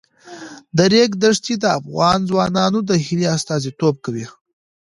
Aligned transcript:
د 0.77 0.79
ریګ 0.93 1.11
دښتې 1.23 1.55
د 1.59 1.65
افغان 1.79 2.19
ځوانانو 2.29 2.79
د 2.89 2.91
هیلو 3.05 3.27
استازیتوب 3.35 3.95
کوي. 4.05 4.27